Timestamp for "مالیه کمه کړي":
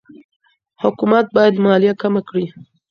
1.65-2.45